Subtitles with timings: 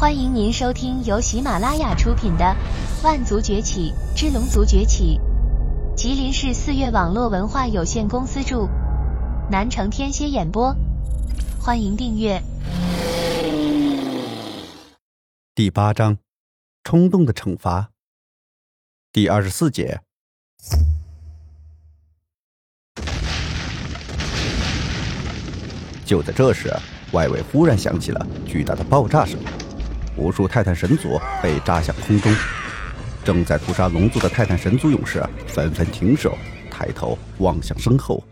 [0.00, 2.56] 欢迎您收听由喜马拉雅出品的
[3.04, 5.20] 《万族崛起之龙族崛起》，
[5.94, 8.66] 吉林市四月网络文化有限公司著，
[9.50, 10.74] 南城天蝎演播。
[11.60, 12.42] 欢迎订阅。
[15.54, 16.16] 第八章：
[16.82, 17.90] 冲动的惩罚。
[19.12, 20.00] 第二十四节。
[26.06, 26.74] 就在这时，
[27.12, 29.38] 外围忽然响起了巨大的爆炸声。
[30.20, 32.30] 无数泰坦神族被炸向空中，
[33.24, 36.36] 正在屠杀龙族的泰坦神族勇士纷纷停手，
[36.70, 38.22] 抬头望向身后。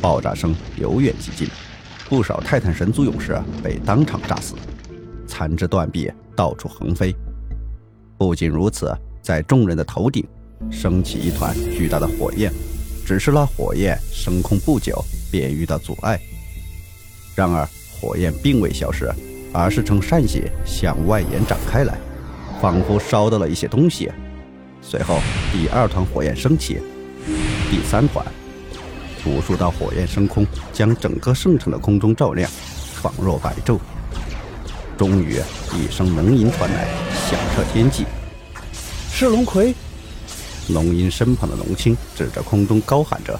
[0.00, 1.46] 爆炸声由远及近，
[2.08, 4.54] 不少泰坦神族勇士被当场炸死，
[5.26, 7.14] 残肢断臂到处横飞。
[8.16, 10.26] 不仅如此，在众人的头顶
[10.70, 12.50] 升起一团巨大的火焰，
[13.04, 16.18] 只是那火焰升空不久便遇到阻碍。
[17.36, 17.68] 然而。
[18.00, 19.12] 火焰并未消失，
[19.52, 21.98] 而是呈扇形向外延展开来，
[22.60, 24.10] 仿佛烧到了一些东西。
[24.80, 25.20] 随后，
[25.52, 26.78] 第二团火焰升起，
[27.70, 28.24] 第三团，
[29.26, 32.50] 无数道火焰升空，将整个圣城的空中照亮，
[32.94, 33.78] 仿若白昼。
[34.96, 35.38] 终于，
[35.74, 36.86] 一声龙吟传来，
[37.28, 38.06] 响彻天际。
[39.12, 39.74] 是龙葵！
[40.68, 43.38] 龙吟身旁的龙青指着空中高喊着，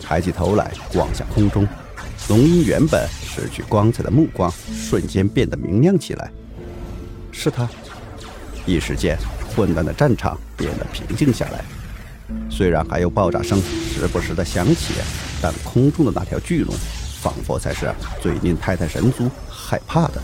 [0.00, 1.66] 抬起头来望向空中。
[2.28, 6.30] 龙吟原本失去光彩的目光瞬间变得明亮起来。
[7.32, 7.68] 是他。
[8.66, 9.18] 一时间，
[9.56, 11.64] 混乱的战场变得平静下来。
[12.48, 14.94] 虽然还有爆炸声时不时的响起，
[15.42, 16.72] 但空中的那条巨龙，
[17.20, 17.90] 仿佛才是
[18.20, 20.22] 最令泰坦神族害怕的。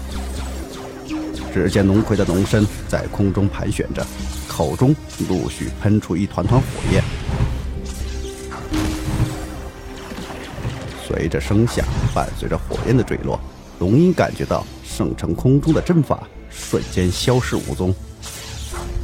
[1.52, 4.06] 只见龙葵的龙身在空中盘旋着，
[4.46, 4.94] 口中
[5.28, 7.02] 陆续喷出一团团火焰。
[11.06, 13.38] 随着声响，伴随着火焰的坠落，
[13.78, 17.94] 龙吟感觉到圣城空中的阵法瞬间消失无踪。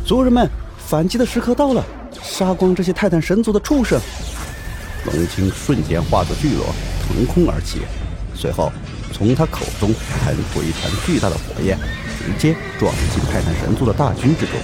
[0.05, 0.48] 族人们，
[0.79, 1.85] 反击的时刻到了！
[2.20, 4.01] 杀光这些泰坦神族的畜生！
[5.05, 6.67] 龙青瞬间化作巨龙，
[7.07, 7.83] 腾空而起，
[8.35, 8.73] 随后
[9.12, 11.79] 从他口中喷出一团巨大的火焰，
[12.18, 14.55] 直接撞进泰坦神族的大军之中。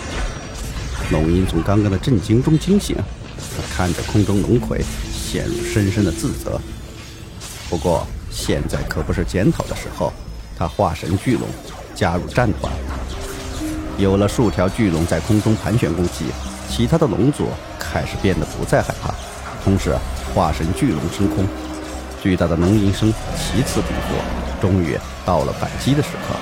[1.13, 2.97] 龙吟从刚刚的震惊中惊醒，
[3.37, 4.81] 他看着空中龙葵，
[5.13, 6.61] 陷入深深的自责。
[7.69, 10.13] 不过现在可不是检讨的时候，
[10.59, 11.47] 他化神巨龙
[11.95, 12.73] 加入战团，
[13.99, 16.27] 有了数条巨龙在空中盘旋攻击，
[16.69, 17.49] 其他的龙族
[17.79, 19.15] 开始变得不再害怕。
[19.63, 19.95] 同时，
[20.35, 21.47] 化神巨龙升空，
[22.23, 24.15] 巨大的龙吟声其此彼伏，
[24.63, 26.35] 终于到了反击的时刻。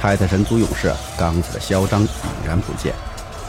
[0.00, 2.08] 泰坦神族勇士刚才的嚣张已
[2.46, 2.94] 然不见，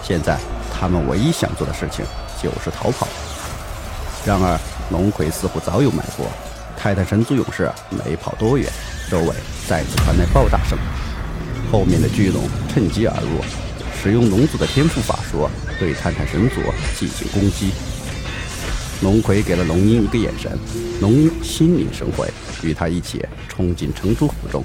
[0.01, 0.39] 现在
[0.73, 2.03] 他们唯一想做的事情
[2.41, 3.07] 就是逃跑。
[4.25, 4.59] 然而，
[4.89, 6.25] 龙葵似乎早有埋伏。
[6.83, 8.69] 泰坦神族勇士没跑多远，
[9.09, 9.33] 周围
[9.69, 10.77] 再次传来爆炸声。
[11.71, 13.41] 后面的巨龙趁机而入，
[13.95, 15.47] 使用龙族的天赋法术
[15.79, 16.55] 对泰坦神族
[16.99, 17.71] 进行攻击。
[19.01, 20.59] 龙葵给了龙鹰一个眼神，
[20.99, 22.29] 龙鹰心领神会，
[22.61, 24.61] 与他一起冲进城主府中。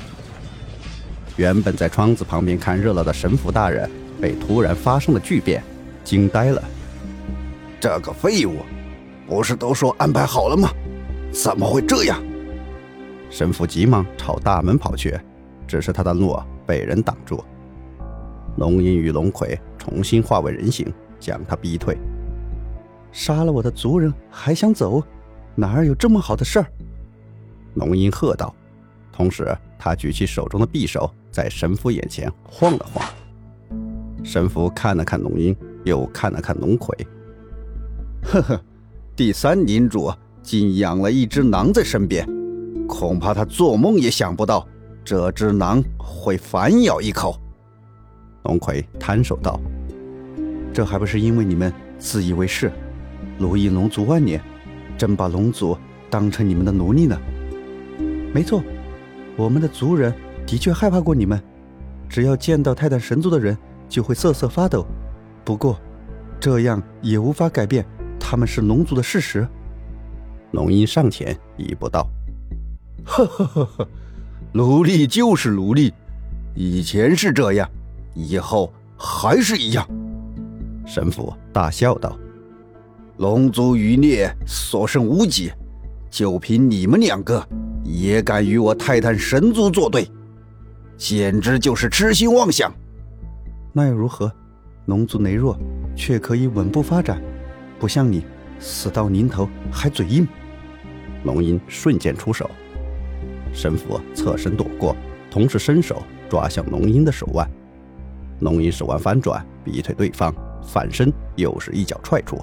[1.36, 3.88] 原本在窗子旁边看热闹的神府大人
[4.20, 5.62] 被突然发生的巨变
[6.02, 6.60] 惊呆了。
[7.78, 8.56] 这个废物，
[9.28, 10.68] 不是都说安排好了吗？
[11.30, 12.22] 怎么会这样？
[13.30, 15.18] 神父急忙朝大门跑去，
[15.66, 16.34] 只是他的路
[16.66, 17.44] 被人挡住。
[18.56, 20.90] 龙吟与龙葵重新化为人形，
[21.20, 21.96] 将他逼退。
[23.12, 25.02] 杀了我的族人还想走？
[25.54, 26.66] 哪儿有这么好的事儿？
[27.74, 28.54] 龙吟喝道，
[29.12, 33.04] 同时他举起手中的匕首，在神父眼前晃了晃。
[34.24, 36.96] 神父看了看龙吟，又看了看龙葵。
[38.22, 38.60] 呵呵，
[39.14, 40.10] 第三领主。
[40.48, 42.26] 竟养了一只狼在身边，
[42.86, 44.66] 恐怕他做梦也想不到
[45.04, 47.38] 这只狼会反咬一口。
[48.44, 49.60] 龙葵摊手道
[50.72, 52.72] ：“这还不是因为你们自以为是，
[53.36, 54.40] 奴役龙族万年，
[54.96, 55.76] 真把龙族
[56.08, 57.14] 当成你们的奴隶呢？
[58.32, 58.62] 没错，
[59.36, 60.14] 我们的族人
[60.46, 61.38] 的确害怕过你们，
[62.08, 63.54] 只要见到泰坦神族的人
[63.86, 64.86] 就会瑟瑟发抖。
[65.44, 65.78] 不过，
[66.40, 67.84] 这样也无法改变
[68.18, 69.46] 他们是龙族的事实。”
[70.52, 72.08] 龙吟上前一步道
[73.04, 73.88] ：“呵呵呵呵，
[74.52, 75.92] 奴隶就是奴隶，
[76.54, 77.68] 以前是这样，
[78.14, 79.86] 以后还是一样。”
[80.86, 82.18] 神父大笑道
[83.18, 85.52] ：“龙族余孽所剩无几，
[86.10, 87.46] 就凭你们两个，
[87.84, 90.10] 也敢与我泰坦神族作对，
[90.96, 92.72] 简直就是痴心妄想。
[93.72, 94.32] 那又如何？
[94.86, 95.58] 龙族羸弱，
[95.94, 97.22] 却可以稳步发展，
[97.78, 98.24] 不像你，
[98.58, 100.26] 死到临头还嘴硬。”
[101.24, 102.48] 龙吟瞬间出手，
[103.52, 104.94] 神父侧身躲过，
[105.30, 107.48] 同时伸手抓向龙英的手腕。
[108.40, 110.32] 龙英手腕翻转，逼退对方，
[110.62, 112.38] 反身又是一脚踹出。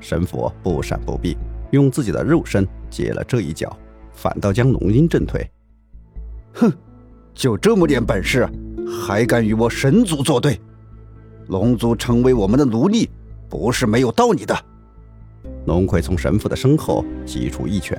[0.00, 1.36] 神佛不闪不避，
[1.70, 3.74] 用自己的肉身接了这一脚，
[4.12, 5.48] 反倒将龙英震退。
[6.54, 6.72] 哼，
[7.32, 8.48] 就这么点本事，
[8.88, 10.60] 还敢与我神族作对？
[11.46, 13.08] 龙族成为我们的奴隶，
[13.48, 14.56] 不是没有道理的。
[15.66, 17.98] 龙葵从神父的身后击出一拳，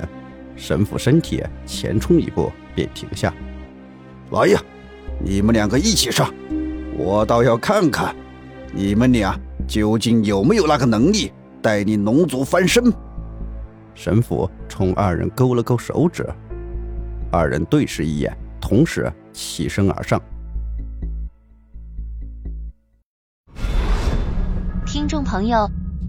[0.55, 3.33] 神父身体前冲一步便停下。
[4.31, 4.61] 来呀，
[5.23, 6.33] 你们两个一起上，
[6.97, 8.15] 我倒要看看，
[8.73, 11.31] 你们俩究竟有没有那个能力。
[11.63, 12.91] 带领龙族翻身，
[13.93, 16.27] 神父冲二人勾了勾手指，
[17.31, 20.19] 二人对视一眼，同时起身而上。
[24.87, 25.69] 听众朋友，